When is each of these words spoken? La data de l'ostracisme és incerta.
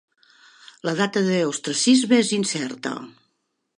La 0.87 0.93
data 1.01 1.23
de 1.29 1.35
l'ostracisme 1.43 2.21
és 2.23 2.33
incerta. 2.39 2.95